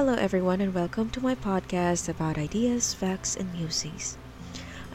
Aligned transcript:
Hello 0.00 0.16
everyone 0.16 0.64
and 0.64 0.72
welcome 0.72 1.12
to 1.12 1.20
my 1.20 1.36
podcast 1.36 2.08
about 2.08 2.40
ideas, 2.40 2.96
facts, 2.96 3.36
and 3.36 3.52
musings. 3.52 4.16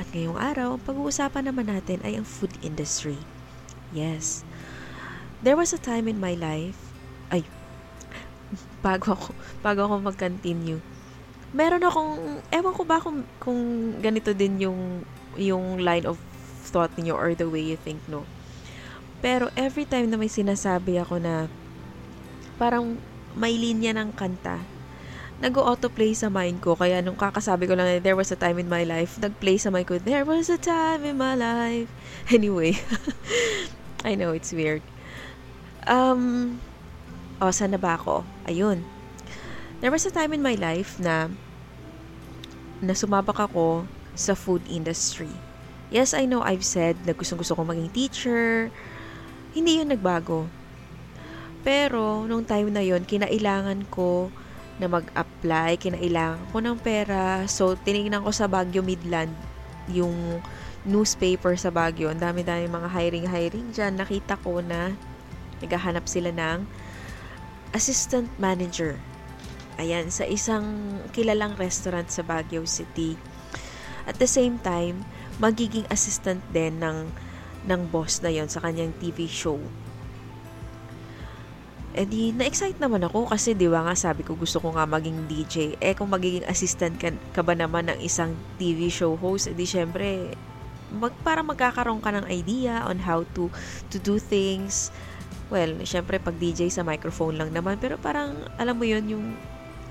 At 0.01 0.09
ngayong 0.09 0.33
araw, 0.33 0.73
ang 0.73 0.81
pag-uusapan 0.81 1.45
naman 1.45 1.69
natin 1.69 2.01
ay 2.01 2.17
ang 2.17 2.25
food 2.25 2.49
industry. 2.65 3.21
Yes. 3.93 4.41
There 5.45 5.53
was 5.53 5.77
a 5.77 5.77
time 5.77 6.09
in 6.09 6.17
my 6.17 6.33
life, 6.33 6.89
ay, 7.29 7.45
bago 8.81 9.13
ako, 9.13 9.37
bago 9.61 9.85
ako 9.85 10.09
mag-continue, 10.09 10.81
meron 11.53 11.85
akong, 11.85 12.41
ewan 12.49 12.73
ko 12.73 12.81
ba 12.81 12.97
kung, 12.97 13.29
kung 13.37 13.61
ganito 14.01 14.33
din 14.33 14.57
yung, 14.57 15.05
yung 15.37 15.85
line 15.85 16.09
of 16.09 16.17
thought 16.65 16.97
niyo 16.97 17.13
or 17.13 17.37
the 17.37 17.45
way 17.45 17.61
you 17.61 17.77
think, 17.77 18.01
no? 18.09 18.25
Pero 19.21 19.53
every 19.53 19.85
time 19.85 20.09
na 20.09 20.17
may 20.17 20.33
sinasabi 20.33 20.97
ako 20.97 21.21
na 21.21 21.45
parang 22.57 22.97
may 23.37 23.53
linya 23.53 23.93
ng 23.93 24.09
kanta 24.17 24.73
nag-autoplay 25.43 26.15
sa 26.15 26.31
mind 26.31 26.63
ko. 26.63 26.79
Kaya 26.79 27.03
nung 27.03 27.19
kakasabi 27.19 27.67
ko 27.67 27.75
lang, 27.75 27.99
there 27.99 28.15
was 28.15 28.31
a 28.31 28.39
time 28.39 28.55
in 28.55 28.71
my 28.71 28.87
life, 28.87 29.19
nag-play 29.19 29.59
sa 29.59 29.67
mind 29.71 29.87
ko, 29.87 29.99
there 29.99 30.23
was 30.23 30.47
a 30.47 30.59
time 30.59 31.03
in 31.03 31.19
my 31.19 31.35
life. 31.35 31.91
Anyway, 32.33 32.73
I 34.07 34.17
know 34.17 34.33
it's 34.33 34.49
weird. 34.49 34.81
Um, 35.85 36.57
oh, 37.37 37.53
saan 37.53 37.77
na 37.77 37.81
ba 37.81 38.01
ako? 38.01 38.25
Ayun. 38.49 38.81
There 39.77 39.93
was 39.93 40.09
a 40.09 40.13
time 40.13 40.33
in 40.33 40.41
my 40.41 40.57
life 40.57 40.97
na 40.97 41.29
na 42.81 42.97
sumabak 42.97 43.37
ako 43.37 43.85
sa 44.17 44.33
food 44.33 44.65
industry. 44.65 45.29
Yes, 45.93 46.17
I 46.17 46.25
know 46.25 46.41
I've 46.41 46.65
said 46.65 46.97
na 47.05 47.13
gustong-gusto 47.13 47.53
kong 47.53 47.69
maging 47.69 47.93
teacher. 47.93 48.73
Hindi 49.53 49.77
yun 49.77 49.93
nagbago. 49.93 50.49
Pero, 51.61 52.25
nung 52.25 52.45
time 52.45 52.73
na 52.73 52.81
yon 52.81 53.05
kinailangan 53.05 53.85
ko 53.93 54.33
na 54.75 54.91
mag-apply, 54.91 55.79
kinailangan 55.79 56.41
ko 56.51 56.57
ng 56.59 56.77
pera. 56.79 57.47
So, 57.47 57.79
tinignan 57.79 58.23
ko 58.23 58.31
sa 58.35 58.51
Baguio 58.51 58.83
Midland 58.83 59.31
yung 59.87 60.43
newspaper 60.83 61.55
sa 61.55 61.71
Baguio. 61.71 62.11
Ang 62.11 62.21
dami-dami 62.21 62.67
mga 62.67 62.89
hiring-hiring 62.91 63.71
dyan. 63.71 63.95
Nakita 63.95 64.35
ko 64.43 64.59
na 64.59 64.93
naghahanap 65.63 66.05
sila 66.05 66.29
ng 66.29 66.67
assistant 67.71 68.27
manager. 68.35 68.99
Ayan, 69.75 70.07
sa 70.07 70.23
isang 70.23 70.63
kilalang 71.11 71.55
restaurant 71.59 72.07
sa 72.07 72.23
Baguio 72.23 72.63
City. 72.63 73.19
At 74.07 74.21
the 74.21 74.29
same 74.29 74.61
time, 74.61 75.03
magiging 75.41 75.83
assistant 75.91 76.39
din 76.55 76.79
ng 76.79 77.11
ng 77.65 77.81
boss 77.89 78.21
na 78.21 78.29
yon 78.29 78.45
sa 78.45 78.61
kanyang 78.61 78.93
TV 79.01 79.25
show. 79.25 79.57
Eh 81.95 82.03
di, 82.03 82.35
na-excite 82.35 82.75
naman 82.75 83.07
ako 83.07 83.31
kasi 83.31 83.55
di 83.55 83.71
ba 83.71 83.87
nga 83.87 83.95
sabi 83.95 84.27
ko 84.27 84.35
gusto 84.35 84.59
ko 84.59 84.75
nga 84.75 84.83
maging 84.83 85.31
DJ. 85.31 85.79
Eh 85.79 85.95
kung 85.95 86.11
magiging 86.11 86.43
assistant 86.43 86.99
ka, 86.99 87.15
ka 87.31 87.39
ba 87.39 87.55
naman 87.55 87.87
ng 87.87 88.03
isang 88.03 88.35
TV 88.59 88.91
show 88.91 89.15
host, 89.15 89.47
eh 89.47 89.55
di 89.55 89.63
syempre, 89.63 90.35
mag, 90.91 91.15
para 91.23 91.39
magkakaroon 91.39 92.03
ka 92.03 92.11
ng 92.11 92.27
idea 92.27 92.83
on 92.83 92.99
how 92.99 93.23
to 93.31 93.47
to 93.87 93.95
do 93.95 94.19
things. 94.19 94.91
Well, 95.47 95.87
syempre 95.87 96.19
pag 96.19 96.35
DJ 96.35 96.67
sa 96.67 96.83
microphone 96.83 97.39
lang 97.39 97.55
naman, 97.55 97.79
pero 97.79 97.95
parang 97.95 98.43
alam 98.59 98.75
mo 98.75 98.83
yon 98.83 99.07
yung 99.07 99.25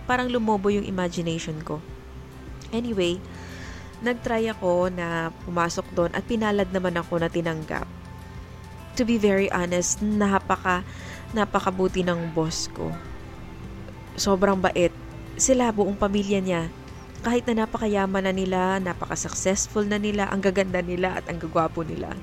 parang 0.05 0.29
lumobo 0.29 0.69
yung 0.69 0.85
imagination 0.85 1.57
ko. 1.65 1.81
Anyway, 2.69 3.17
nagtry 4.05 4.53
ako 4.53 4.93
na 4.93 5.33
pumasok 5.49 5.89
doon 5.97 6.13
at 6.13 6.21
pinalad 6.29 6.69
naman 6.69 7.01
ako 7.01 7.17
na 7.17 7.33
tinanggap. 7.33 7.89
To 9.01 9.09
be 9.09 9.17
very 9.17 9.49
honest, 9.49 10.05
napaka 10.05 10.85
napakabuti 11.35 12.07
ng 12.07 12.31
boss 12.31 12.71
ko. 12.71 12.95
Sobrang 14.15 14.57
bait. 14.57 14.95
Sila, 15.35 15.75
buong 15.75 15.99
pamilya 15.99 16.39
niya. 16.39 16.63
Kahit 17.27 17.51
na 17.51 17.67
napakayaman 17.67 18.23
na 18.23 18.33
nila, 18.33 18.79
napaka-successful 18.79 19.83
na 19.91 19.99
nila, 19.99 20.31
ang 20.31 20.39
gaganda 20.39 20.79
nila 20.79 21.19
at 21.19 21.27
ang 21.27 21.43
gagwapo 21.43 21.83
nila. 21.83 22.15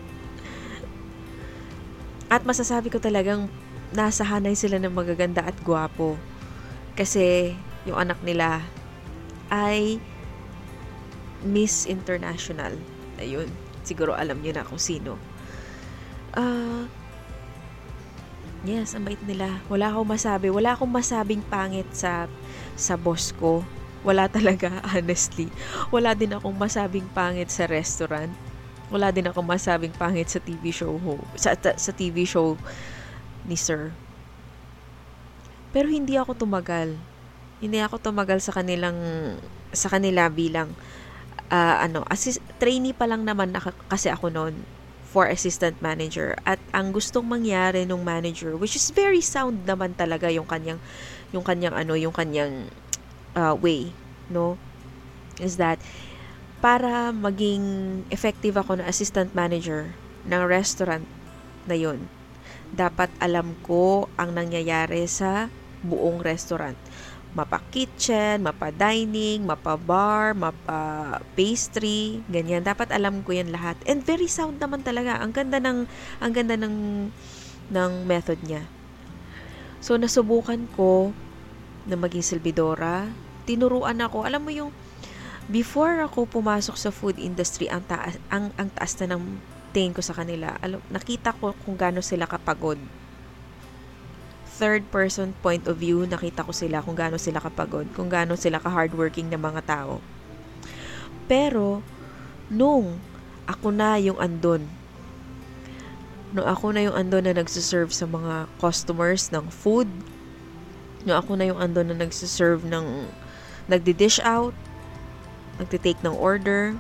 At 2.32 2.48
masasabi 2.48 2.88
ko 2.88 3.04
talagang 3.04 3.52
nasa 3.92 4.24
hanay 4.24 4.56
sila 4.56 4.80
ng 4.80 4.96
magaganda 4.96 5.44
at 5.44 5.58
gwapo. 5.68 6.16
Kasi 6.96 7.52
yung 7.84 8.00
anak 8.00 8.24
nila 8.24 8.64
ay 9.52 10.00
Miss 11.44 11.84
International. 11.90 12.72
Ayun, 13.20 13.52
siguro 13.84 14.16
alam 14.16 14.40
niyo 14.40 14.56
na 14.56 14.64
kung 14.64 14.80
sino. 14.80 15.20
Ah, 16.32 16.40
uh, 16.40 17.00
Yes, 18.62 18.94
ang 18.94 19.10
bait 19.10 19.18
nila. 19.26 19.58
Wala 19.66 19.90
akong 19.90 20.06
masabi. 20.06 20.54
Wala 20.54 20.78
akong 20.78 20.94
masabing 20.94 21.42
pangit 21.50 21.90
sa 21.98 22.30
sa 22.78 22.94
boss 22.94 23.34
ko. 23.34 23.66
Wala 24.06 24.30
talaga, 24.36 24.86
honestly. 24.86 25.50
Wala 25.90 26.14
din 26.14 26.38
akong 26.38 26.54
masabing 26.54 27.10
pangit 27.10 27.50
sa 27.50 27.66
restaurant. 27.66 28.30
Wala 28.94 29.10
din 29.10 29.26
akong 29.26 29.46
masabing 29.46 29.94
pangit 29.98 30.30
sa 30.30 30.38
TV 30.38 30.70
show 30.70 30.94
ho, 30.94 31.18
sa, 31.34 31.58
sa 31.58 31.92
TV 31.96 32.22
show 32.22 32.54
ni 33.50 33.58
Sir. 33.58 33.90
Pero 35.74 35.90
hindi 35.90 36.20
ako 36.20 36.46
tumagal. 36.46 36.94
Hindi 37.64 37.80
ako 37.82 37.98
tumagal 37.98 38.46
sa 38.46 38.54
kanilang 38.54 38.98
sa 39.72 39.90
kanila 39.90 40.28
bilang 40.30 40.76
uh, 41.50 41.76
ano, 41.82 42.06
assist, 42.12 42.44
trainee 42.62 42.94
pa 42.94 43.10
lang 43.10 43.26
naman 43.26 43.56
na, 43.56 43.64
kasi 43.90 44.12
ako 44.12 44.30
noon 44.30 44.81
for 45.12 45.28
assistant 45.28 45.76
manager. 45.84 46.40
At 46.48 46.64
ang 46.72 46.96
gustong 46.96 47.28
mangyari 47.28 47.84
nung 47.84 48.08
manager 48.08 48.56
which 48.56 48.80
is 48.80 48.88
very 48.96 49.20
sound 49.20 49.68
naman 49.68 49.92
talaga 50.00 50.32
yung 50.32 50.48
kanyang 50.48 50.80
yung 51.36 51.44
kanyang 51.44 51.76
ano 51.76 52.00
yung 52.00 52.16
kanyang 52.16 52.72
uh, 53.36 53.52
way 53.52 53.92
no? 54.32 54.56
Is 55.44 55.60
that 55.60 55.84
para 56.64 57.12
maging 57.12 58.08
effective 58.08 58.56
ako 58.56 58.80
na 58.80 58.88
assistant 58.88 59.36
manager 59.36 59.92
ng 60.24 60.42
restaurant 60.48 61.04
na 61.68 61.76
yun 61.76 62.08
dapat 62.72 63.12
alam 63.20 63.58
ko 63.68 64.08
ang 64.16 64.32
nangyayari 64.32 65.04
sa 65.10 65.52
buong 65.84 66.24
restaurant 66.24 66.78
mapa-kitchen, 67.31 68.44
mapa-dining, 68.44 69.47
mapa-bar, 69.47 70.36
mapa-pastry, 70.36 72.19
ganyan. 72.28 72.59
Dapat 72.59 72.92
alam 72.92 73.24
ko 73.24 73.31
yan 73.31 73.56
lahat. 73.56 73.80
And 73.88 74.03
very 74.03 74.28
sound 74.28 74.59
naman 74.59 74.84
talaga. 74.84 75.16
Ang 75.24 75.31
ganda 75.31 75.64
ng 75.64 75.88
ang 76.19 76.31
ganda 76.36 76.59
ng 76.59 77.08
ng 77.72 77.92
method 78.03 78.40
niya. 78.44 78.68
So 79.80 79.96
nasubukan 79.96 80.68
ko 80.75 81.16
na 81.88 81.96
maging 81.96 82.22
silbidora. 82.22 83.08
Tinuruan 83.48 84.03
ako. 84.03 84.28
Alam 84.28 84.42
mo 84.44 84.52
yung 84.52 84.72
before 85.48 86.03
ako 86.03 86.28
pumasok 86.28 86.75
sa 86.75 86.92
food 86.92 87.16
industry, 87.16 87.72
ang 87.72 87.88
taas 87.88 88.19
ang 88.28 88.52
ang 88.59 88.68
taas 88.75 88.94
na 89.00 89.16
ng 89.16 89.40
tingin 89.72 89.96
ko 89.96 90.03
sa 90.03 90.12
kanila. 90.12 90.59
Alam, 90.59 90.84
nakita 90.92 91.31
ko 91.31 91.56
kung 91.63 91.80
gaano 91.80 92.03
sila 92.03 92.28
kapagod 92.28 92.78
third 94.62 94.86
person 94.94 95.34
point 95.42 95.66
of 95.66 95.82
view, 95.82 96.06
nakita 96.06 96.46
ko 96.46 96.54
sila 96.54 96.86
kung 96.86 96.94
gaano 96.94 97.18
sila 97.18 97.42
kapagod, 97.42 97.90
kung 97.98 98.14
gaano 98.14 98.38
sila 98.38 98.62
ka-hardworking 98.62 99.26
na 99.26 99.42
mga 99.42 99.66
tao. 99.66 99.98
Pero, 101.26 101.82
nung 102.46 103.02
ako 103.50 103.74
na 103.74 103.98
yung 103.98 104.22
andon, 104.22 104.70
nung 106.30 106.46
ako 106.46 106.78
na 106.78 106.86
yung 106.86 106.94
andon 106.94 107.26
na 107.26 107.34
nagsiserve 107.34 107.90
sa 107.90 108.06
mga 108.06 108.46
customers 108.62 109.34
ng 109.34 109.50
food, 109.50 109.90
nung 111.10 111.18
ako 111.18 111.34
na 111.42 111.50
yung 111.50 111.58
andon 111.58 111.90
na 111.90 111.98
nagsiserve 111.98 112.62
ng, 112.62 113.10
nagdi-dish 113.66 114.22
out, 114.22 114.54
nagtitake 115.57 116.06
ng 116.06 116.14
order, 116.14 116.78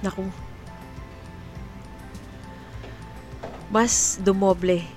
naku, 0.00 0.24
mas 3.68 4.16
dumoble 4.24 4.88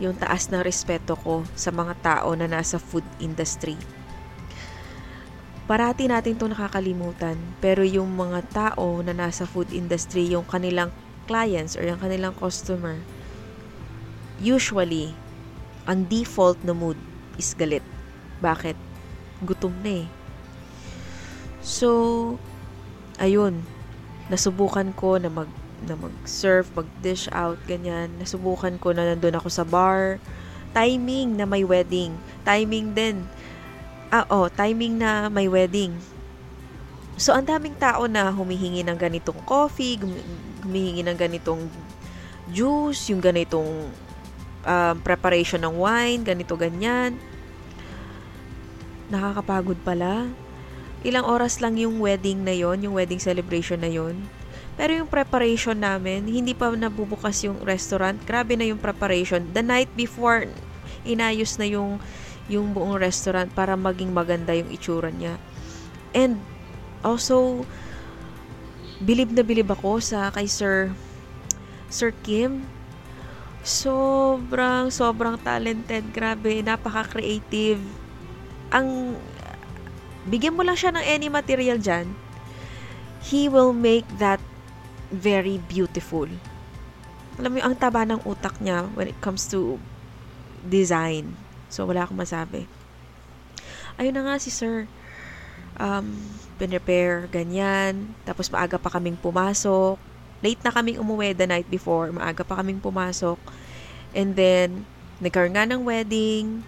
yung 0.00 0.16
taas 0.16 0.48
na 0.48 0.64
respeto 0.64 1.18
ko 1.20 1.44
sa 1.52 1.68
mga 1.74 1.94
tao 2.00 2.32
na 2.32 2.48
nasa 2.48 2.80
food 2.80 3.04
industry. 3.20 3.76
Parati 5.68 6.10
natin 6.10 6.36
itong 6.36 6.52
nakakalimutan, 6.52 7.38
pero 7.62 7.86
yung 7.86 8.12
mga 8.12 8.40
tao 8.50 9.00
na 9.00 9.14
nasa 9.14 9.46
food 9.46 9.70
industry, 9.70 10.28
yung 10.28 10.44
kanilang 10.44 10.90
clients 11.24 11.78
or 11.78 11.86
yung 11.86 12.02
kanilang 12.02 12.34
customer, 12.36 12.98
usually, 14.42 15.14
ang 15.86 16.06
default 16.10 16.58
na 16.66 16.74
mood 16.74 16.98
is 17.38 17.54
galit. 17.54 17.82
Bakit? 18.42 18.74
Gutom 19.46 19.74
na 19.86 20.02
eh. 20.02 20.08
So, 21.62 21.88
ayun, 23.22 23.62
nasubukan 24.26 24.90
ko 24.98 25.14
na 25.22 25.30
mag 25.30 25.61
na 25.86 25.98
mag-serve, 25.98 26.68
mag-dish 26.72 27.26
out, 27.34 27.58
ganyan. 27.66 28.10
Nasubukan 28.18 28.78
ko 28.78 28.94
na 28.94 29.12
nandun 29.12 29.36
ako 29.36 29.48
sa 29.50 29.66
bar. 29.66 30.22
Timing 30.72 31.36
na 31.36 31.44
may 31.44 31.62
wedding. 31.66 32.16
Timing 32.46 32.96
din. 32.96 33.26
Ah, 34.12 34.24
oh, 34.28 34.48
timing 34.48 35.00
na 35.00 35.28
may 35.28 35.48
wedding. 35.48 35.96
So, 37.20 37.36
ang 37.36 37.44
daming 37.44 37.76
tao 37.76 38.08
na 38.08 38.32
humihingi 38.32 38.82
ng 38.82 38.98
ganitong 38.98 39.38
coffee, 39.44 40.00
humihingi 40.64 41.04
ng 41.04 41.16
ganitong 41.16 41.68
juice, 42.50 43.12
yung 43.12 43.20
ganitong 43.20 43.92
um, 44.64 44.96
preparation 45.04 45.60
ng 45.62 45.74
wine, 45.76 46.20
ganito, 46.24 46.56
ganyan. 46.56 47.16
nakakapagod 49.12 49.76
pala. 49.84 50.32
Ilang 51.04 51.28
oras 51.28 51.60
lang 51.60 51.76
yung 51.76 52.00
wedding 52.00 52.46
na 52.46 52.56
yon, 52.56 52.80
yung 52.80 52.96
wedding 52.96 53.20
celebration 53.20 53.84
na 53.84 53.92
yon. 53.92 54.24
Pero 54.76 54.96
yung 54.96 55.10
preparation 55.10 55.76
namin, 55.76 56.24
hindi 56.24 56.56
pa 56.56 56.72
nabubukas 56.72 57.44
yung 57.44 57.60
restaurant. 57.60 58.16
Grabe 58.24 58.56
na 58.56 58.64
yung 58.64 58.80
preparation. 58.80 59.44
The 59.52 59.60
night 59.60 59.92
before, 59.92 60.48
inayos 61.04 61.60
na 61.60 61.68
yung 61.68 62.00
yung 62.50 62.74
buong 62.74 62.98
restaurant 62.98 63.48
para 63.54 63.78
maging 63.78 64.10
maganda 64.10 64.50
yung 64.56 64.72
itsura 64.72 65.12
niya. 65.14 65.38
And 66.10 66.42
also, 67.06 67.64
bilib 69.02 69.30
na 69.32 69.46
bilib 69.46 69.70
ako 69.70 70.02
sa 70.02 70.28
kay 70.34 70.50
Sir 70.50 70.90
Sir 71.92 72.10
Kim. 72.24 72.66
Sobrang, 73.62 74.90
sobrang 74.90 75.38
talented. 75.38 76.02
Grabe, 76.10 76.66
napaka-creative. 76.66 77.78
Ang, 78.74 79.14
bigyan 80.26 80.58
mo 80.58 80.66
lang 80.66 80.74
siya 80.74 80.90
ng 80.90 81.04
any 81.06 81.30
material 81.30 81.78
dyan, 81.78 82.10
he 83.22 83.46
will 83.46 83.70
make 83.70 84.08
that 84.18 84.42
very 85.12 85.60
beautiful. 85.68 86.26
Alam 87.36 87.50
mo, 87.52 87.58
ang 87.60 87.76
taba 87.76 88.08
ng 88.08 88.24
utak 88.24 88.56
niya 88.64 88.88
when 88.96 89.12
it 89.12 89.18
comes 89.20 89.44
to 89.52 89.76
design. 90.64 91.36
So, 91.68 91.84
wala 91.84 92.08
akong 92.08 92.18
masabi. 92.18 92.64
Ayun 94.00 94.16
na 94.16 94.24
nga 94.24 94.36
si 94.40 94.48
Sir. 94.48 94.88
Um, 95.76 96.16
pinrepair, 96.56 97.28
ganyan. 97.28 98.16
Tapos 98.24 98.48
maaga 98.48 98.80
pa 98.80 98.92
kaming 98.92 99.20
pumasok. 99.20 100.00
Late 100.42 100.62
na 100.64 100.72
kaming 100.72 101.00
umuwi 101.00 101.36
the 101.36 101.48
night 101.48 101.68
before. 101.68 102.12
Maaga 102.12 102.44
pa 102.44 102.60
kaming 102.60 102.80
pumasok. 102.80 103.36
And 104.12 104.36
then, 104.36 104.84
nagkaroon 105.20 105.56
nga 105.56 105.68
ng 105.68 105.84
wedding. 105.84 106.64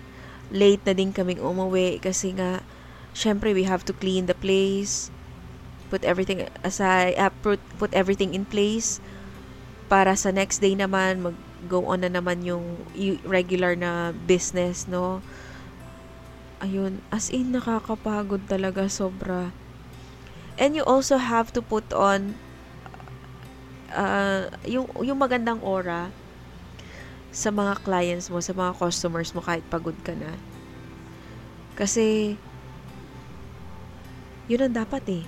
Late 0.53 0.85
na 0.85 0.93
din 0.97 1.13
kaming 1.13 1.41
umuwi 1.41 2.01
kasi 2.01 2.33
nga, 2.37 2.65
syempre 3.17 3.53
we 3.53 3.65
have 3.65 3.85
to 3.85 3.93
clean 3.97 4.29
the 4.29 4.37
place. 4.37 5.09
Put 5.95 6.03
everything 6.03 6.51
aside, 6.67 7.15
uh, 7.15 7.31
put, 7.31 7.63
put 7.79 7.95
everything 7.95 8.35
in 8.35 8.43
place. 8.43 8.99
Para 9.87 10.19
sa 10.19 10.35
next 10.35 10.59
day 10.59 10.75
naman, 10.75 11.23
mag 11.23 11.39
go 11.71 11.87
on 11.87 12.03
na 12.03 12.11
naman 12.11 12.43
yung 12.43 12.83
regular 13.25 13.79
na 13.79 14.11
business, 14.27 14.91
no? 14.91 15.23
Ayun, 16.59 16.99
as 17.15 17.31
in 17.31 17.55
nakakapagod 17.55 18.45
talaga 18.51 18.91
sobra. 18.91 19.55
And 20.61 20.77
you 20.77 20.85
also 20.85 21.17
have 21.17 21.55
to 21.57 21.63
put 21.63 21.87
on 21.95 22.35
uh, 23.95 24.51
yung, 24.67 24.91
yung 25.03 25.19
magandang 25.19 25.63
aura 25.63 26.11
sa 27.35 27.51
mga 27.51 27.83
clients 27.83 28.31
mo, 28.31 28.39
sa 28.39 28.55
mga 28.55 28.79
customers 28.79 29.35
mo 29.35 29.43
kahit 29.43 29.65
pagod 29.67 29.97
ka 30.07 30.15
na. 30.15 30.39
Kasi, 31.75 32.37
yun 34.47 34.63
ang 34.63 34.77
dapat 34.79 35.03
eh. 35.11 35.25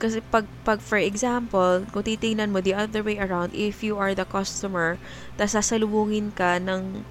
Kasi 0.00 0.24
pag, 0.32 0.48
pag 0.64 0.80
for 0.80 0.96
example, 0.96 1.84
kung 1.92 2.00
titingnan 2.00 2.48
mo 2.48 2.64
the 2.64 2.72
other 2.72 3.04
way 3.04 3.20
around, 3.20 3.52
if 3.52 3.84
you 3.84 4.00
are 4.00 4.16
the 4.16 4.24
customer, 4.24 4.96
tapos 5.36 5.60
sasalubungin 5.60 6.32
ka 6.32 6.56
ng, 6.56 7.04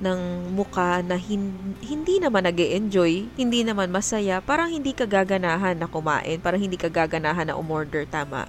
ng 0.00 0.20
muka 0.56 1.04
na 1.04 1.20
hin, 1.20 1.52
hindi 1.84 2.16
naman 2.16 2.48
nag 2.48 2.56
enjoy 2.56 3.28
hindi 3.36 3.60
naman 3.60 3.92
masaya, 3.92 4.40
parang 4.40 4.72
hindi 4.72 4.96
ka 4.96 5.04
gaganahan 5.04 5.76
na 5.76 5.84
kumain, 5.84 6.40
parang 6.40 6.64
hindi 6.64 6.80
ka 6.80 6.88
gaganahan 6.88 7.52
na 7.52 7.60
umorder, 7.60 8.08
tama. 8.08 8.48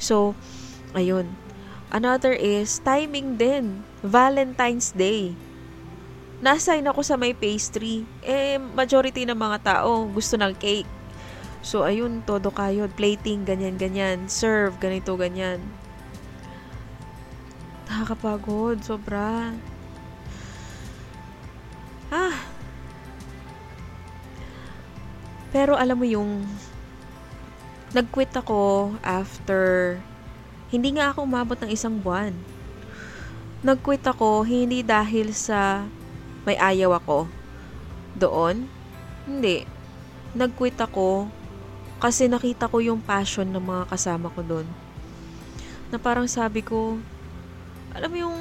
So, 0.00 0.32
ayun. 0.96 1.36
Another 1.92 2.32
is, 2.32 2.80
timing 2.80 3.36
din. 3.36 3.84
Valentine's 4.00 4.96
Day. 4.96 5.36
Nasign 6.40 6.88
ako 6.88 7.04
sa 7.04 7.20
may 7.20 7.36
pastry. 7.36 8.08
Eh, 8.24 8.56
majority 8.56 9.28
ng 9.28 9.36
mga 9.36 9.58
tao 9.60 10.08
gusto 10.08 10.40
ng 10.40 10.56
cake 10.56 11.01
So, 11.62 11.86
ayun, 11.86 12.26
todo 12.26 12.50
kayo. 12.50 12.90
Plating, 12.90 13.46
ganyan-ganyan. 13.46 14.26
Serve, 14.26 14.74
ganito, 14.82 15.14
ganyan. 15.14 15.62
Nakakapagod, 17.86 18.82
sobra. 18.82 19.54
Ah. 22.10 22.36
Pero 25.54 25.78
alam 25.78 25.96
mo 25.96 26.04
yung 26.08 26.44
nag-quit 27.92 28.32
ako 28.34 28.92
after 29.04 29.96
hindi 30.72 30.96
nga 30.96 31.12
ako 31.12 31.28
umabot 31.28 31.60
ng 31.60 31.70
isang 31.70 32.00
buwan. 32.00 32.32
Nag-quit 33.60 34.02
ako 34.02 34.48
hindi 34.48 34.80
dahil 34.80 35.30
sa 35.36 35.84
may 36.48 36.56
ayaw 36.56 36.96
ako 36.98 37.28
doon. 38.16 38.66
Hindi. 39.28 39.68
Nag-quit 40.32 40.80
ako 40.80 41.28
kasi 42.02 42.26
nakita 42.26 42.66
ko 42.66 42.82
yung 42.82 42.98
passion 42.98 43.46
ng 43.46 43.62
mga 43.62 43.86
kasama 43.86 44.26
ko 44.34 44.42
doon. 44.42 44.66
Na 45.94 46.02
parang 46.02 46.26
sabi 46.26 46.58
ko, 46.58 46.98
alam 47.94 48.10
mo 48.10 48.18
yung 48.18 48.38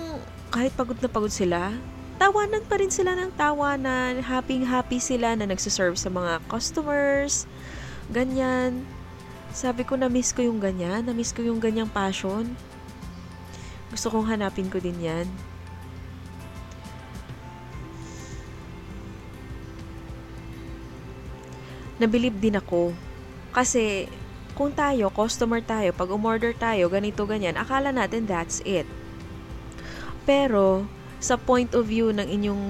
kahit 0.49 0.73
pagod 0.73 0.97
na 0.97 1.05
pagod 1.05 1.29
sila, 1.29 1.69
tawanan 2.17 2.65
pa 2.65 2.81
rin 2.81 2.89
sila 2.89 3.13
ng 3.13 3.29
tawanan, 3.37 4.25
happy-happy 4.25 4.97
sila 4.97 5.37
na 5.37 5.45
nagsiserve 5.45 5.93
sa 5.93 6.09
mga 6.09 6.41
customers, 6.49 7.45
ganyan. 8.09 8.81
Sabi 9.53 9.85
ko, 9.85 9.93
na-miss 9.93 10.33
ko 10.33 10.41
yung 10.41 10.57
ganyan, 10.57 11.05
na-miss 11.05 11.29
ko 11.29 11.45
yung 11.45 11.61
ganyang 11.61 11.91
passion. 11.93 12.57
Gusto 13.93 14.09
kong 14.09 14.25
hanapin 14.25 14.73
ko 14.73 14.81
din 14.81 14.97
yan. 14.97 15.29
Nabilib 22.01 22.41
din 22.41 22.57
ako 22.57 23.10
kasi, 23.51 24.07
kung 24.55 24.71
tayo, 24.71 25.11
customer 25.11 25.59
tayo, 25.59 25.91
pag 25.91 26.11
umorder 26.11 26.55
tayo, 26.55 26.87
ganito, 26.87 27.27
ganyan, 27.27 27.59
akala 27.59 27.91
natin 27.91 28.27
that's 28.27 28.63
it. 28.63 28.87
Pero, 30.23 30.87
sa 31.19 31.35
point 31.35 31.71
of 31.75 31.87
view 31.87 32.15
ng 32.15 32.27
inyong 32.27 32.63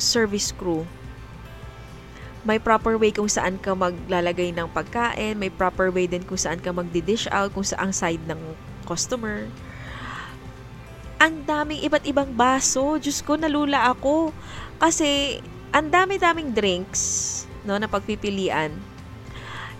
service 0.00 0.52
crew, 0.52 0.88
may 2.46 2.62
proper 2.62 2.94
way 2.94 3.10
kung 3.10 3.26
saan 3.26 3.58
ka 3.58 3.74
maglalagay 3.74 4.54
ng 4.54 4.70
pagkain, 4.70 5.34
may 5.34 5.50
proper 5.50 5.90
way 5.90 6.06
din 6.06 6.22
kung 6.22 6.38
saan 6.38 6.62
ka 6.62 6.70
magdi-dish 6.70 7.26
out, 7.34 7.50
kung 7.50 7.66
saang 7.66 7.90
side 7.90 8.22
ng 8.30 8.38
customer. 8.86 9.50
Ang 11.18 11.42
daming 11.42 11.82
iba't 11.82 12.06
ibang 12.06 12.30
baso. 12.30 13.02
Diyos 13.02 13.18
ko, 13.26 13.34
nalula 13.34 13.90
ako. 13.90 14.30
Kasi, 14.78 15.42
ang 15.74 15.90
dami-daming 15.90 16.54
drinks 16.54 17.02
no, 17.66 17.82
na 17.82 17.90
pagpipilian 17.90 18.95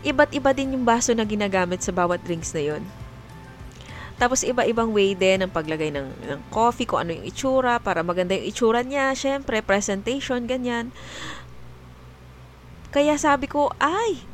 iba't 0.07 0.31
iba 0.31 0.55
din 0.55 0.79
yung 0.79 0.87
baso 0.87 1.11
na 1.11 1.27
ginagamit 1.27 1.83
sa 1.83 1.91
bawat 1.91 2.23
drinks 2.23 2.55
na 2.55 2.63
yon. 2.63 2.83
Tapos 4.17 4.41
iba-ibang 4.47 4.95
way 4.97 5.13
din 5.13 5.45
ng 5.45 5.53
paglagay 5.53 5.93
ng, 5.93 6.09
ng 6.09 6.41
coffee, 6.49 6.89
kung 6.89 7.05
ano 7.05 7.13
yung 7.13 7.27
itsura, 7.29 7.77
para 7.77 8.01
maganda 8.01 8.33
yung 8.33 8.49
itsura 8.49 8.81
niya, 8.81 9.13
syempre, 9.13 9.61
presentation, 9.61 10.49
ganyan. 10.49 10.89
Kaya 12.95 13.21
sabi 13.21 13.45
ko, 13.45 13.69
ay, 13.77 14.25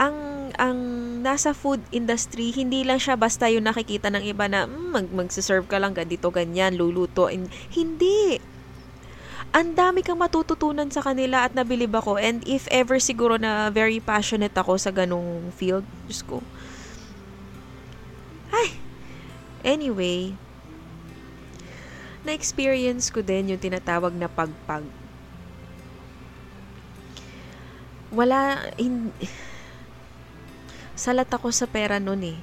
ang 0.00 0.50
ang 0.58 0.78
nasa 1.22 1.52
food 1.52 1.82
industry, 1.90 2.50
hindi 2.54 2.82
lang 2.86 2.98
siya 2.98 3.18
basta 3.18 3.50
yung 3.50 3.66
nakikita 3.66 4.10
ng 4.10 4.24
iba 4.26 4.46
na 4.46 4.66
mm, 4.66 4.90
mag 4.90 5.06
magse-serve 5.10 5.66
ka 5.66 5.78
lang 5.78 5.94
ganito 5.94 6.30
ganyan, 6.30 6.78
luluto. 6.78 7.30
Hindi 7.70 8.38
ang 9.54 9.70
dami 9.70 10.02
kang 10.02 10.18
matututunan 10.18 10.90
sa 10.90 10.98
kanila 10.98 11.46
at 11.46 11.54
nabilib 11.54 11.94
ako. 11.94 12.18
And 12.18 12.42
if 12.42 12.66
ever 12.74 12.98
siguro 12.98 13.38
na 13.38 13.70
very 13.70 14.02
passionate 14.02 14.50
ako 14.58 14.74
sa 14.74 14.90
ganong 14.90 15.54
field, 15.54 15.86
Diyos 16.10 16.26
ko. 16.26 16.42
Ay! 18.50 18.74
Anyway, 19.62 20.34
na-experience 22.26 23.14
ko 23.14 23.22
din 23.22 23.54
yung 23.54 23.62
tinatawag 23.62 24.10
na 24.18 24.26
pagpag. 24.26 24.82
Wala, 28.10 28.58
in, 28.74 29.14
salat 30.98 31.30
ako 31.30 31.54
sa 31.54 31.70
pera 31.70 32.02
nun 32.02 32.26
eh. 32.26 32.38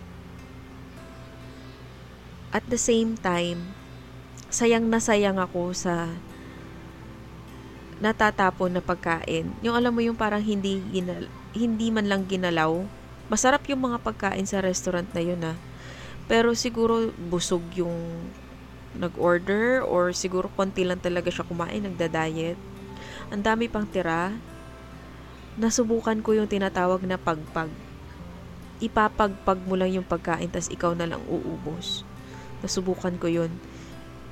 At 2.56 2.64
the 2.72 2.80
same 2.80 3.20
time, 3.20 3.76
sayang 4.48 4.88
na 4.88 5.04
sayang 5.04 5.44
ako 5.44 5.76
sa 5.76 6.16
natatapon 8.02 8.74
na 8.74 8.82
pagkain. 8.82 9.54
Yung 9.62 9.78
alam 9.78 9.94
mo 9.94 10.02
yung 10.02 10.18
parang 10.18 10.42
hindi, 10.42 10.82
ginal, 10.90 11.30
hindi 11.54 11.94
man 11.94 12.10
lang 12.10 12.26
ginalaw. 12.26 12.82
Masarap 13.30 13.64
yung 13.70 13.86
mga 13.86 14.02
pagkain 14.02 14.50
sa 14.50 14.60
restaurant 14.60 15.08
na 15.14 15.22
yun 15.22 15.40
ah. 15.46 15.56
Pero 16.26 16.58
siguro 16.58 17.14
busog 17.30 17.62
yung 17.78 17.94
nag-order 18.98 19.86
or 19.86 20.12
siguro 20.12 20.52
konti 20.52 20.84
lang 20.84 21.00
talaga 21.00 21.30
siya 21.32 21.48
kumain, 21.48 21.86
nagda-diet. 21.86 22.60
Ang 23.32 23.46
dami 23.46 23.70
pang 23.72 23.88
tira. 23.88 24.34
Nasubukan 25.56 26.20
ko 26.26 26.36
yung 26.36 26.50
tinatawag 26.50 27.06
na 27.06 27.22
pagpag. 27.22 27.70
Ipapagpag 28.82 29.62
mo 29.70 29.78
lang 29.78 29.94
yung 29.94 30.08
pagkain 30.08 30.50
tas 30.50 30.68
ikaw 30.74 30.98
na 30.98 31.06
lang 31.06 31.22
uubos. 31.30 32.02
Nasubukan 32.66 33.14
ko 33.22 33.30
yun. 33.30 33.54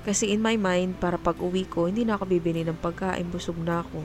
Kasi 0.07 0.31
in 0.31 0.39
my 0.39 0.55
mind, 0.55 0.95
para 0.97 1.19
pag 1.19 1.35
uwi 1.39 1.67
ko, 1.67 1.91
hindi 1.91 2.07
na 2.07 2.15
ako 2.15 2.29
bibili 2.29 2.63
ng 2.63 2.79
pagkain, 2.79 3.27
busog 3.27 3.59
na 3.59 3.83
ako. 3.83 4.03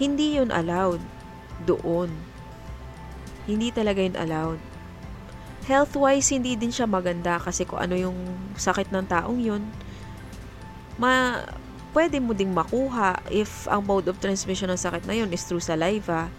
Hindi 0.00 0.40
yun 0.40 0.54
allowed 0.54 1.02
doon. 1.66 2.08
Hindi 3.44 3.74
talaga 3.74 4.00
yun 4.00 4.16
allowed. 4.16 4.60
Health-wise, 5.66 6.32
hindi 6.32 6.56
din 6.56 6.72
siya 6.72 6.88
maganda 6.88 7.36
kasi 7.36 7.68
kung 7.68 7.82
ano 7.82 7.94
yung 7.98 8.16
sakit 8.56 8.88
ng 8.88 9.06
taong 9.06 9.38
yun, 9.38 9.62
ma 10.96 11.44
pwede 11.90 12.22
mo 12.22 12.32
ding 12.32 12.54
makuha 12.54 13.18
if 13.28 13.66
ang 13.66 13.82
mode 13.82 14.06
of 14.06 14.20
transmission 14.22 14.70
ng 14.70 14.78
sakit 14.78 15.04
na 15.04 15.14
yun 15.18 15.30
is 15.34 15.42
through 15.44 15.62
saliva. 15.62 16.30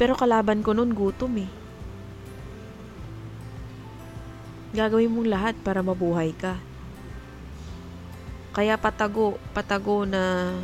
Pero 0.00 0.16
kalaban 0.16 0.64
ko 0.64 0.72
nun 0.72 0.96
gutom 0.96 1.36
eh. 1.44 1.59
Gagawin 4.70 5.10
mong 5.10 5.28
lahat 5.30 5.54
para 5.66 5.82
mabuhay 5.82 6.30
ka. 6.38 6.54
Kaya 8.54 8.78
patago, 8.78 9.38
patago 9.50 10.06
na 10.06 10.54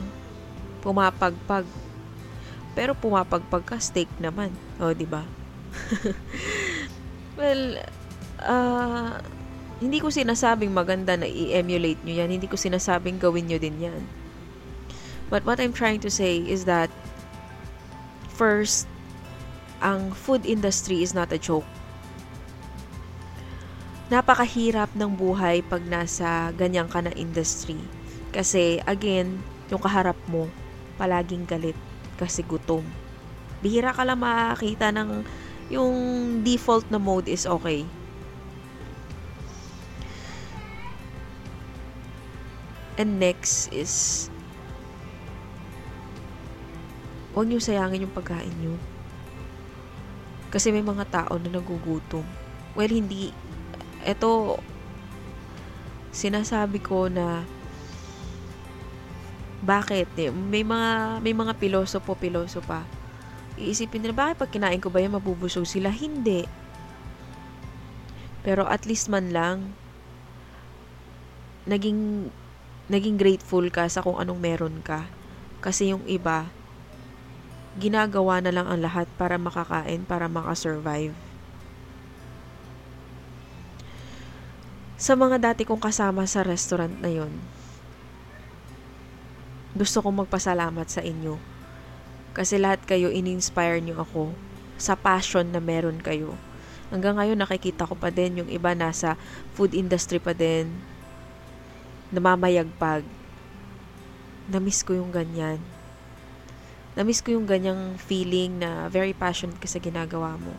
pumapagpag. 0.82 1.66
Pero 2.78 2.94
pumapagpag 2.94 3.64
ka, 3.66 3.76
steak 3.82 4.10
naman. 4.22 4.54
O, 4.78 4.90
oh, 4.90 4.94
di 4.94 5.06
ba? 5.06 5.26
well, 7.38 7.82
uh, 8.42 9.18
hindi 9.82 9.98
ko 9.98 10.10
sinasabing 10.10 10.70
maganda 10.70 11.18
na 11.18 11.26
i-emulate 11.26 11.98
nyo 12.06 12.14
yan. 12.14 12.30
Hindi 12.30 12.46
ko 12.46 12.54
sinasabing 12.54 13.18
gawin 13.18 13.50
nyo 13.50 13.58
din 13.58 13.90
yan. 13.90 14.02
But 15.26 15.42
what 15.42 15.58
I'm 15.58 15.75
trying 15.75 15.98
to 16.06 16.10
say 16.10 16.38
is 16.38 16.62
that 16.70 16.94
first, 18.30 18.86
ang 19.82 20.14
food 20.14 20.46
industry 20.46 21.02
is 21.02 21.10
not 21.10 21.34
a 21.34 21.40
joke 21.42 21.66
napakahirap 24.06 24.94
ng 24.94 25.10
buhay 25.18 25.66
pag 25.66 25.82
nasa 25.82 26.54
ganyan 26.54 26.86
ka 26.86 27.02
na 27.02 27.10
industry. 27.18 27.78
Kasi, 28.30 28.78
again, 28.86 29.42
yung 29.66 29.82
kaharap 29.82 30.18
mo, 30.30 30.46
palaging 30.94 31.42
galit 31.44 31.76
kasi 32.14 32.46
gutom. 32.46 32.86
Bihira 33.60 33.90
ka 33.90 34.06
lang 34.06 34.22
makakita 34.22 34.94
ng 34.94 35.26
yung 35.66 35.94
default 36.46 36.86
na 36.88 37.02
mode 37.02 37.26
is 37.26 37.44
okay. 37.44 37.82
And 42.96 43.20
next 43.20 43.68
is 43.75 44.26
huwag 47.36 47.52
niyo 47.52 47.60
sayangin 47.60 48.08
yung 48.08 48.16
pagkain 48.16 48.54
niyo. 48.56 48.80
Kasi 50.48 50.72
may 50.72 50.80
mga 50.80 51.04
tao 51.12 51.36
na 51.36 51.52
nagugutom. 51.52 52.25
Well, 52.72 52.88
hindi 52.88 53.34
ito, 54.06 54.62
sinasabi 56.14 56.78
ko 56.78 57.10
na 57.10 57.42
bakit? 59.66 60.06
Eh, 60.14 60.30
may 60.30 60.62
mga 60.62 61.18
may 61.18 61.34
mga 61.34 61.58
pilosopo 61.58 62.14
piloso 62.14 62.62
pa. 62.62 62.86
Iisipin 63.58 64.06
nila 64.06 64.14
bakit 64.14 64.36
pag 64.38 64.52
kinain 64.54 64.78
ko 64.78 64.94
ba 64.94 65.02
yan 65.02 65.18
mabubusog 65.18 65.66
sila? 65.66 65.90
Hindi. 65.90 66.46
Pero 68.46 68.62
at 68.70 68.86
least 68.86 69.10
man 69.10 69.34
lang 69.34 69.75
naging 71.66 72.30
naging 72.86 73.18
grateful 73.18 73.66
ka 73.75 73.90
sa 73.90 74.06
kung 74.06 74.22
anong 74.22 74.38
meron 74.38 74.78
ka. 74.86 75.10
Kasi 75.58 75.90
yung 75.90 76.06
iba 76.06 76.46
ginagawa 77.76 78.38
na 78.38 78.54
lang 78.54 78.70
ang 78.70 78.80
lahat 78.80 79.10
para 79.18 79.36
makakain 79.36 80.06
para 80.06 80.30
makasurvive 80.32 81.25
Sa 84.96 85.12
mga 85.12 85.36
dati 85.52 85.68
kong 85.68 85.76
kasama 85.76 86.24
sa 86.24 86.40
restaurant 86.40 87.04
na 87.04 87.12
yon, 87.12 87.28
gusto 89.76 90.00
kong 90.00 90.24
magpasalamat 90.24 90.88
sa 90.88 91.04
inyo. 91.04 91.36
Kasi 92.32 92.56
lahat 92.56 92.80
kayo 92.88 93.12
in-inspire 93.12 93.76
nyo 93.84 94.00
ako 94.00 94.32
sa 94.80 94.96
passion 94.96 95.52
na 95.52 95.60
meron 95.60 96.00
kayo. 96.00 96.32
Hanggang 96.88 97.20
ngayon 97.20 97.36
nakikita 97.36 97.84
ko 97.84 97.92
pa 97.92 98.08
din 98.08 98.40
yung 98.40 98.48
iba 98.48 98.72
nasa 98.72 99.20
food 99.52 99.76
industry 99.76 100.16
pa 100.16 100.32
din. 100.32 100.72
Namamayagpag. 102.08 103.04
Namiss 104.48 104.80
ko 104.80 104.96
yung 104.96 105.12
ganyan. 105.12 105.60
Namiss 106.96 107.20
ko 107.20 107.36
yung 107.36 107.44
ganyang 107.44 108.00
feeling 108.00 108.64
na 108.64 108.88
very 108.88 109.12
passionate 109.12 109.60
ka 109.60 109.68
sa 109.68 109.76
ginagawa 109.76 110.40
mo. 110.40 110.56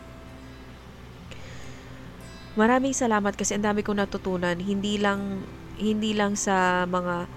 Maraming 2.56 2.96
salamat 2.96 3.36
kasi 3.36 3.56
ang 3.56 3.64
dami 3.66 3.84
kong 3.84 4.00
natutunan 4.00 4.56
hindi 4.56 4.96
lang 4.96 5.44
hindi 5.76 6.14
lang 6.16 6.34
sa 6.34 6.86
mga 6.88 7.28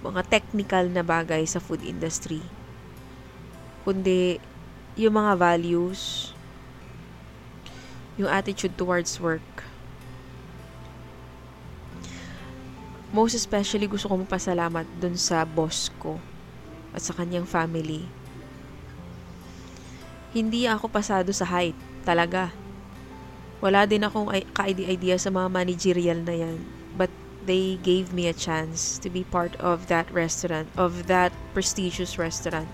mga 0.00 0.22
technical 0.32 0.88
na 0.88 1.04
bagay 1.04 1.44
sa 1.44 1.60
food 1.60 1.84
industry 1.84 2.40
kundi 3.84 4.40
yung 4.96 5.16
mga 5.16 5.36
values 5.36 6.32
yung 8.20 8.28
attitude 8.28 8.76
towards 8.76 9.16
work. 9.16 9.64
Most 13.10 13.32
especially 13.32 13.88
gusto 13.88 14.12
ko 14.12 14.20
magpasalamat 14.20 14.84
dun 15.00 15.16
sa 15.16 15.42
boss 15.48 15.88
ko 15.98 16.20
at 16.92 17.00
sa 17.00 17.16
kanyang 17.16 17.48
family. 17.48 18.04
Hindi 20.30 20.68
ako 20.68 20.92
pasado 20.92 21.32
sa 21.32 21.48
height 21.48 21.74
talaga 22.06 22.54
wala 23.60 23.84
din 23.84 24.04
akong 24.04 24.32
ka-idea 24.56 25.16
sa 25.20 25.28
mga 25.28 25.48
managerial 25.52 26.20
na 26.24 26.32
yan. 26.32 26.58
But 26.96 27.12
they 27.44 27.80
gave 27.80 28.12
me 28.12 28.28
a 28.28 28.36
chance 28.36 29.00
to 29.00 29.08
be 29.08 29.24
part 29.24 29.56
of 29.60 29.88
that 29.88 30.08
restaurant, 30.12 30.68
of 30.76 31.08
that 31.08 31.32
prestigious 31.52 32.16
restaurant. 32.16 32.68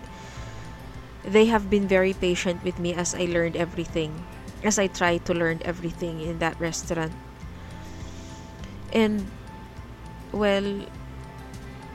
They 1.27 1.51
have 1.51 1.67
been 1.71 1.91
very 1.91 2.15
patient 2.15 2.63
with 2.63 2.79
me 2.79 2.95
as 2.95 3.15
I 3.15 3.27
learned 3.27 3.59
everything, 3.59 4.15
as 4.63 4.79
I 4.79 4.87
tried 4.87 5.27
to 5.27 5.35
learn 5.35 5.59
everything 5.67 6.23
in 6.23 6.39
that 6.39 6.55
restaurant. 6.63 7.15
And, 8.95 9.27
well, 10.31 10.87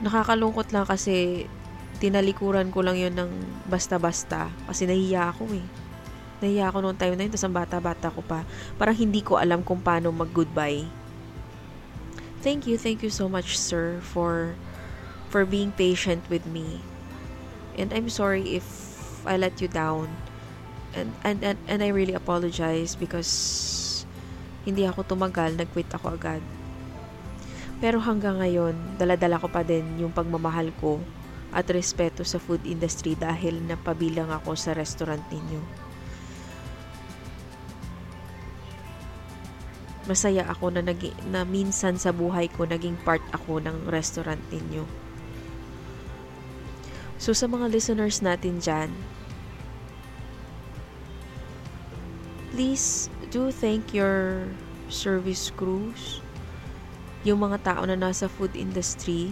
nakakalungkot 0.04 0.68
lang 0.76 0.84
kasi 0.84 1.48
tinalikuran 1.96 2.68
ko 2.68 2.84
lang 2.84 3.00
yun 3.00 3.16
ng 3.16 3.30
basta-basta 3.70 4.52
kasi 4.68 4.84
nahiya 4.84 5.32
ako 5.32 5.48
eh. 5.56 5.64
Nahiya 6.42 6.74
ako 6.74 6.82
noong 6.82 6.98
time 6.98 7.14
na 7.14 7.22
yun, 7.22 7.30
tapos 7.30 7.46
ang 7.46 7.54
bata-bata 7.54 8.10
ko 8.10 8.20
pa. 8.26 8.42
Parang 8.74 8.98
hindi 8.98 9.22
ko 9.22 9.38
alam 9.38 9.62
kung 9.62 9.78
paano 9.78 10.10
mag-goodbye. 10.10 10.84
Thank 12.42 12.66
you, 12.66 12.74
thank 12.74 13.06
you 13.06 13.14
so 13.14 13.30
much, 13.30 13.54
sir, 13.54 14.02
for 14.02 14.58
for 15.30 15.46
being 15.46 15.70
patient 15.70 16.26
with 16.26 16.42
me. 16.50 16.82
And 17.78 17.94
I'm 17.94 18.10
sorry 18.10 18.58
if 18.58 18.66
I 19.22 19.38
let 19.38 19.62
you 19.62 19.70
down. 19.70 20.10
And, 20.92 21.14
and, 21.24 21.40
and, 21.40 21.56
and 21.70 21.80
I 21.80 21.88
really 21.88 22.12
apologize 22.12 22.98
because 22.98 24.04
hindi 24.66 24.84
ako 24.84 25.06
tumagal, 25.06 25.56
nag-quit 25.56 25.88
ako 25.94 26.18
agad. 26.18 26.42
Pero 27.82 27.98
hanggang 27.98 28.38
ngayon, 28.38 28.98
daladala 29.00 29.40
ko 29.40 29.48
pa 29.48 29.66
din 29.66 29.82
yung 29.98 30.12
pagmamahal 30.14 30.70
ko 30.78 31.02
at 31.50 31.66
respeto 31.72 32.22
sa 32.22 32.38
food 32.38 32.62
industry 32.62 33.18
dahil 33.18 33.58
napabilang 33.64 34.30
ako 34.30 34.54
sa 34.54 34.76
restaurant 34.76 35.22
ninyo. 35.32 35.81
Masaya 40.06 40.42
ako 40.50 40.74
na, 40.74 40.82
nag, 40.82 40.98
na 41.30 41.46
minsan 41.46 41.94
sa 41.94 42.10
buhay 42.10 42.50
ko 42.50 42.66
naging 42.66 42.98
part 43.06 43.22
ako 43.30 43.62
ng 43.62 43.86
restaurant 43.86 44.40
ninyo. 44.50 44.82
So 47.22 47.30
sa 47.30 47.46
mga 47.46 47.70
listeners 47.70 48.18
natin 48.18 48.58
dyan, 48.58 48.90
please 52.50 53.06
do 53.30 53.54
thank 53.54 53.94
your 53.94 54.50
service 54.90 55.54
crews, 55.54 56.18
yung 57.22 57.40
mga 57.40 57.62
tao 57.62 57.82
na 57.86 57.94
nasa 57.94 58.26
food 58.26 58.58
industry. 58.58 59.30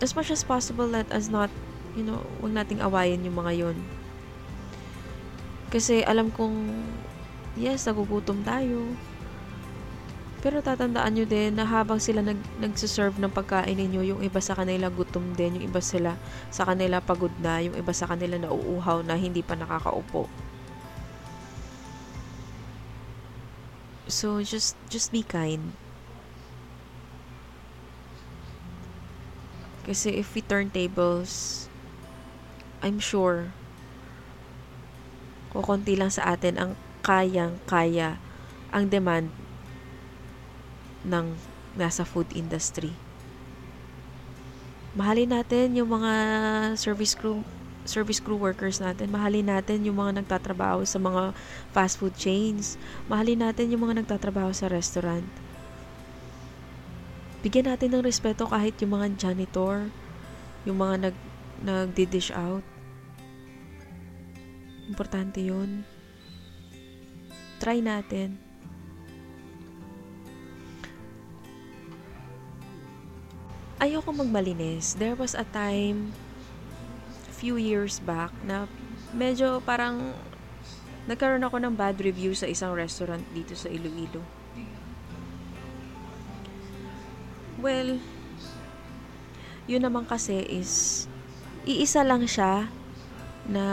As 0.00 0.16
much 0.16 0.32
as 0.32 0.40
possible, 0.40 0.88
let 0.88 1.12
us 1.12 1.28
not, 1.28 1.52
you 1.92 2.02
know, 2.02 2.24
wag 2.40 2.56
nating 2.56 2.80
awayin 2.80 3.28
yung 3.28 3.36
mga 3.36 3.52
yon. 3.68 3.76
Kasi 5.68 6.00
alam 6.08 6.32
kong 6.32 6.56
yes, 7.58 7.84
nagugutom 7.90 8.40
tayo. 8.46 8.94
Pero 10.38 10.62
tatandaan 10.62 11.18
nyo 11.18 11.26
din 11.26 11.58
na 11.58 11.66
habang 11.66 11.98
sila 11.98 12.22
nag, 12.22 12.38
nagsiserve 12.62 13.18
ng 13.18 13.34
pagkain 13.34 13.74
ninyo, 13.74 14.14
yung 14.14 14.20
iba 14.22 14.38
sa 14.38 14.54
kanila 14.54 14.86
gutom 14.86 15.34
din, 15.34 15.58
yung 15.58 15.66
iba 15.66 15.82
sila 15.82 16.14
sa 16.54 16.62
kanila 16.62 17.02
pagod 17.02 17.34
na, 17.42 17.58
yung 17.58 17.74
iba 17.74 17.90
sa 17.90 18.06
kanila 18.06 18.38
nauuhaw 18.38 19.02
na 19.02 19.18
hindi 19.18 19.42
pa 19.42 19.58
nakakaupo. 19.58 20.30
So 24.06 24.40
just 24.40 24.78
just 24.88 25.10
be 25.10 25.26
kind. 25.26 25.74
Kasi 29.84 30.16
if 30.22 30.32
we 30.38 30.40
turn 30.40 30.70
tables, 30.70 31.66
I'm 32.78 33.02
sure 33.02 33.50
kukunti 35.52 35.96
lang 35.96 36.12
sa 36.12 36.36
atin 36.36 36.54
ang 36.60 36.70
kayang-kaya 37.02 38.20
ang 38.74 38.84
demand 38.88 39.32
ng 41.06 41.36
nasa 41.78 42.02
food 42.02 42.28
industry. 42.34 42.92
Mahalin 44.98 45.30
natin 45.30 45.78
yung 45.78 45.94
mga 45.94 46.12
service 46.74 47.14
crew 47.14 47.44
service 47.88 48.20
crew 48.20 48.36
workers 48.36 48.84
natin. 48.84 49.08
Mahalin 49.08 49.48
natin 49.48 49.80
yung 49.88 49.96
mga 49.96 50.20
nagtatrabaho 50.20 50.84
sa 50.84 51.00
mga 51.00 51.32
fast 51.72 51.96
food 51.96 52.12
chains. 52.20 52.76
Mahalin 53.08 53.40
natin 53.40 53.72
yung 53.72 53.88
mga 53.88 54.04
nagtatrabaho 54.04 54.52
sa 54.52 54.68
restaurant. 54.68 55.24
Bigyan 57.40 57.72
natin 57.72 57.96
ng 57.96 58.04
respeto 58.04 58.44
kahit 58.44 58.76
yung 58.84 58.98
mga 59.00 59.16
janitor, 59.16 59.88
yung 60.68 60.76
mga 60.76 61.08
nag 61.08 61.16
nagdi-dish 61.64 62.30
out. 62.36 62.62
Importante 64.86 65.40
yun. 65.40 65.82
Try 67.58 67.82
natin. 67.82 68.38
Ayoko 73.78 74.10
magmalinis. 74.10 74.98
There 74.98 75.14
was 75.14 75.38
a 75.38 75.46
time 75.46 76.10
few 77.38 77.54
years 77.54 78.02
back 78.02 78.34
na 78.42 78.66
medyo 79.14 79.62
parang 79.62 80.10
nagkaroon 81.06 81.46
ako 81.46 81.62
ng 81.62 81.74
bad 81.78 81.94
review 82.02 82.34
sa 82.34 82.50
isang 82.50 82.74
restaurant 82.74 83.22
dito 83.30 83.54
sa 83.54 83.70
Iloilo. 83.70 84.20
Well, 87.62 88.02
yun 89.70 89.82
naman 89.86 90.06
kasi 90.10 90.42
is 90.46 91.06
iisa 91.62 92.02
lang 92.02 92.26
siya 92.26 92.66
na 93.48 93.64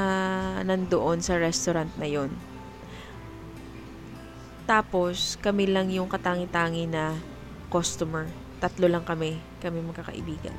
nandoon 0.64 1.20
sa 1.26 1.36
restaurant 1.42 1.92
na 1.98 2.08
yun. 2.08 2.32
Tapos, 4.66 5.38
kami 5.42 5.70
lang 5.70 5.94
yung 5.94 6.10
katangi-tangi 6.10 6.90
na 6.90 7.14
customer. 7.70 8.26
Tatlo 8.58 8.90
lang 8.90 9.06
kami, 9.06 9.38
kami 9.62 9.82
magkakaibigan. 9.86 10.54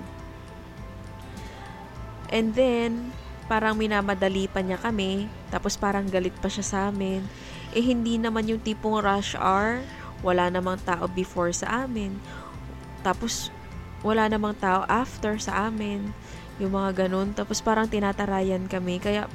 And 2.31 2.55
then, 2.55 3.15
parang 3.47 3.79
minamadali 3.79 4.51
pa 4.51 4.63
niya 4.63 4.79
kami. 4.79 5.31
Tapos 5.51 5.79
parang 5.79 6.07
galit 6.07 6.35
pa 6.39 6.51
siya 6.51 6.65
sa 6.67 6.79
amin. 6.91 7.23
Eh, 7.75 7.83
hindi 7.83 8.19
naman 8.19 8.47
yung 8.51 8.63
tipong 8.63 8.99
rush 9.03 9.39
hour. 9.39 9.83
Wala 10.23 10.51
namang 10.51 10.83
tao 10.83 11.07
before 11.07 11.55
sa 11.55 11.87
amin. 11.87 12.19
Tapos, 13.07 13.55
wala 14.03 14.27
namang 14.27 14.59
tao 14.59 14.83
after 14.91 15.39
sa 15.39 15.71
amin. 15.71 16.11
Yung 16.59 16.75
mga 16.75 17.07
ganun. 17.07 17.31
Tapos 17.35 17.63
parang 17.63 17.87
tinatarayan 17.87 18.67
kami. 18.67 18.99
Kaya 18.99 19.31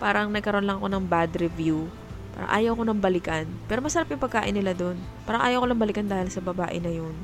parang 0.00 0.32
nagkaroon 0.32 0.64
lang 0.64 0.80
ako 0.80 0.88
ng 0.96 1.04
bad 1.04 1.30
review. 1.36 1.92
Parang 2.34 2.50
ayaw 2.50 2.72
ko 2.78 2.82
nang 2.86 3.02
balikan. 3.02 3.46
Pero 3.66 3.82
masarap 3.82 4.10
yung 4.10 4.22
pagkain 4.22 4.54
nila 4.54 4.72
doon. 4.72 4.96
Parang 5.26 5.42
ayaw 5.42 5.64
ko 5.64 5.66
lang 5.70 5.80
balikan 5.80 6.06
dahil 6.06 6.28
sa 6.30 6.40
babae 6.40 6.78
na 6.78 6.92
yun. 6.92 7.14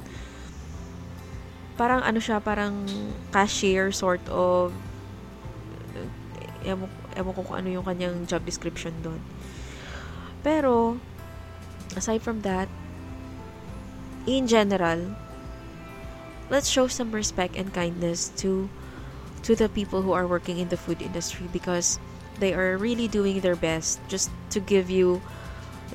Parang 1.76 2.00
ano 2.00 2.18
siya, 2.18 2.40
parang 2.40 2.88
cashier 3.30 3.92
sort 3.92 4.25
of 4.32 4.72
ewan, 6.64 6.90
ewan 7.14 7.32
ko 7.32 7.40
kung 7.46 7.56
ano 7.62 7.68
yung 7.70 7.86
kanyang 7.86 8.26
job 8.26 8.42
description 8.42 8.92
doon. 9.04 9.20
Pero, 10.42 10.98
aside 11.94 12.22
from 12.22 12.42
that, 12.42 12.66
in 14.26 14.50
general, 14.50 15.14
let's 16.50 16.70
show 16.70 16.86
some 16.90 17.14
respect 17.14 17.54
and 17.54 17.71
kindness 17.75 18.30
to 18.42 18.71
to 19.42 19.54
the 19.54 19.71
people 19.71 20.02
who 20.02 20.10
are 20.10 20.26
working 20.26 20.58
in 20.58 20.66
the 20.71 20.78
food 20.78 20.99
industry 20.99 21.47
because 21.54 22.02
they 22.38 22.54
are 22.54 22.76
really 22.76 23.08
doing 23.08 23.40
their 23.40 23.56
best 23.56 24.00
just 24.08 24.30
to 24.50 24.60
give 24.60 24.90
you 24.90 25.22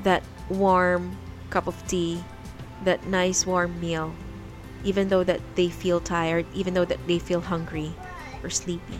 that 0.02 0.22
warm 0.48 1.16
cup 1.50 1.66
of 1.66 1.76
tea, 1.86 2.22
that 2.84 3.06
nice 3.06 3.46
warm 3.46 3.78
meal, 3.80 4.14
even 4.84 5.08
though 5.08 5.24
that 5.24 5.40
they 5.54 5.68
feel 5.68 6.00
tired, 6.00 6.46
even 6.54 6.74
though 6.74 6.84
that 6.84 6.98
they 7.06 7.18
feel 7.18 7.40
hungry 7.40 7.92
or 8.42 8.50
sleepy. 8.50 8.98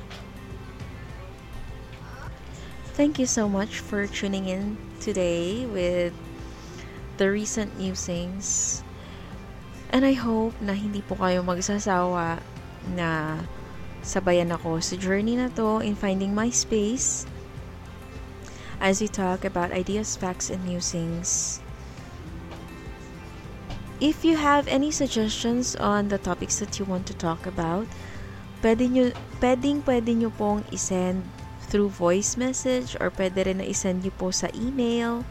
Thank 2.93 3.19
you 3.19 3.27
so 3.27 3.49
much 3.49 3.81
for 3.81 4.07
tuning 4.07 4.47
in 4.47 4.77
today 5.01 5.65
with 5.65 6.13
the 7.17 7.31
recent 7.31 7.79
musings. 7.79 8.85
And 9.89 10.05
I 10.05 10.13
hope 10.13 10.53
na 10.61 10.77
hindi 10.77 11.01
po 11.01 11.17
kayo 11.17 11.41
magsasawa 11.41 12.41
na 12.93 13.41
sabayan 14.05 14.53
ako 14.53 14.81
sa 14.85 14.97
journey 15.01 15.41
na 15.41 15.49
to 15.57 15.81
in 15.81 15.97
finding 15.97 16.37
my 16.37 16.53
space 16.53 17.25
as 18.83 18.99
we 19.01 19.07
talk 19.07 19.47
about 19.47 19.71
ideas, 19.71 20.19
facts, 20.19 20.51
and 20.51 20.59
musings. 20.67 21.63
If 24.03 24.27
you 24.27 24.35
have 24.37 24.67
any 24.67 24.91
suggestions 24.91 25.79
on 25.79 26.11
the 26.11 26.19
topics 26.19 26.59
that 26.59 26.83
you 26.83 26.85
want 26.85 27.07
to 27.07 27.15
talk 27.15 27.47
about, 27.47 27.87
pwede 28.59 28.91
nyo, 28.91 29.15
pwedeng 29.39 29.87
pwede 29.87 30.11
nyo 30.19 30.35
pong 30.35 30.67
isend 30.75 31.23
through 31.71 31.95
voice 31.95 32.35
message 32.35 32.99
or 32.99 33.15
pwede 33.15 33.47
rin 33.47 33.63
na 33.63 33.71
isend 33.71 34.03
niyo 34.03 34.11
po 34.19 34.35
sa 34.35 34.51
email. 34.51 35.23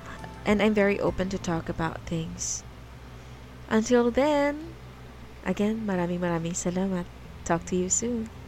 And 0.48 0.64
I'm 0.64 0.74
very 0.74 0.98
open 0.98 1.28
to 1.36 1.38
talk 1.38 1.68
about 1.68 2.00
things. 2.08 2.64
Until 3.68 4.10
then, 4.10 4.74
again, 5.44 5.84
maraming 5.84 6.24
maraming 6.24 6.56
salamat. 6.56 7.06
Talk 7.44 7.68
to 7.70 7.76
you 7.76 7.92
soon. 7.92 8.41